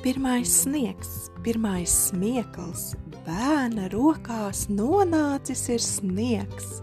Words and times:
Pirmais 0.00 0.48
sniegs, 0.48 1.28
pirmais 1.44 1.92
smiekls, 2.08 2.94
bērna 3.26 3.90
rokās 3.92 4.62
nonācis 4.72 5.66
ir 5.74 5.82
sniegs. 5.84 6.78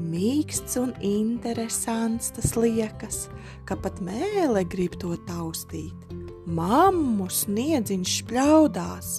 Mīksts 0.00 0.78
un 0.80 0.94
interesants 1.04 2.30
tas 2.32 2.54
liekas, 2.56 3.26
ka 3.68 3.76
pat 3.76 4.00
mēle 4.00 4.62
grib 4.64 4.96
to 5.02 5.12
taustīt. 5.28 6.14
Mammu 6.48 7.26
sniedziņš 7.28 8.14
šļaudās, 8.22 9.10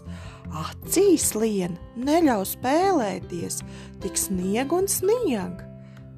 acīs 0.63 1.27
lien, 1.37 1.77
neļauj 2.01 2.47
spēlēties, 2.55 3.59
tik 4.01 4.17
snieg 4.17 4.73
un 4.73 4.89
snieg. 4.89 5.61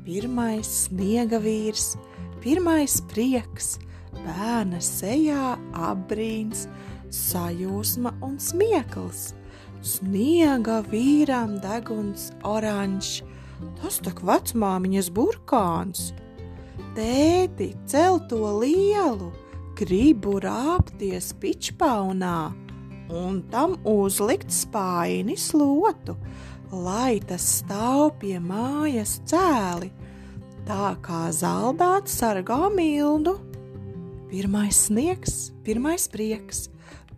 Pirmais 0.07 0.71
sniega 0.85 1.43
vīrs, 1.43 1.97
pirmais 2.39 3.01
prieks, 3.11 3.75
bērna 4.23 4.79
sejā 4.79 5.57
apbrīns 5.91 6.69
sajūsma 7.11 8.15
un 8.23 8.39
smiekls. 8.41 9.31
Sniega 9.81 10.79
vīram 10.85 11.57
deguns 11.61 12.29
oranžs, 12.45 13.21
tas 13.81 13.99
tak 14.05 14.21
vecmāmiņas 14.25 15.09
burkāns. 15.13 16.11
Tēti, 16.95 17.71
cel 17.89 18.19
to 18.29 18.41
lielu, 18.61 19.31
gribu 19.79 20.37
rāpties 20.43 21.31
pičpaunā, 21.41 22.51
un 23.11 23.41
tam 23.51 23.77
uzlikt 23.87 24.53
spāini 24.53 25.37
slotu, 25.39 26.17
lai 26.71 27.19
tas 27.27 27.45
stāv 27.61 28.11
pie 28.21 28.37
mājas 28.43 29.17
cēli, 29.27 29.89
tā 30.67 30.93
kā 31.03 31.29
zaldāts 31.35 32.19
sargā 32.21 32.67
mildu. 32.75 33.39
Pirmais 34.31 34.85
sniegs, 34.87 35.49
pirmais 35.65 36.05
prieks, 36.11 36.69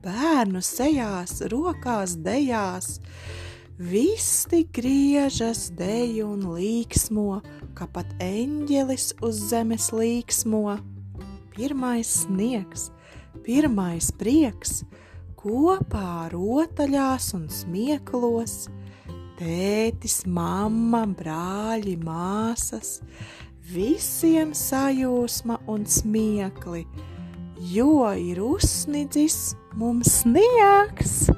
bērnu 0.03 0.61
sejās, 0.63 1.39
rokās, 1.51 2.17
dejās. 2.23 2.97
Viss 3.79 4.45
tik 4.51 4.69
griežas, 4.75 5.69
deju 5.73 6.33
un 6.35 6.43
līksmo, 6.53 7.39
kā 7.77 7.87
pat 7.89 8.11
eņģelis 8.21 9.13
uz 9.25 9.39
zemes 9.49 9.89
līksmo. 9.95 10.77
Pirmais 11.53 12.11
sniegs, 12.23 12.89
pirmais 13.45 14.11
prieks, 14.17 14.83
kopā 15.39 16.29
rotaļās 16.33 17.31
un 17.37 17.47
smieklos. 17.51 18.67
Tētis, 19.39 20.21
mamma, 20.29 21.01
brāļi, 21.09 21.95
māsas, 22.05 22.99
visiem 23.73 24.53
sajūsma 24.55 25.57
un 25.73 25.87
smiekli 25.89 26.85
jo 27.71 28.11
ir 28.19 28.41
uzsnidzis 28.43 29.53
mums 29.79 30.09
sniegs. 30.19 31.29